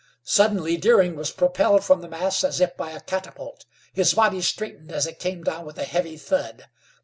[0.25, 3.67] Suddenly Deering was propelled from the mass as if by a catapult.
[3.93, 6.65] His body straightened as it came down with a heavy thud.